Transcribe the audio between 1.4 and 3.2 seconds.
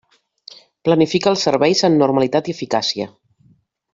serveis amb normalitat i eficàcia.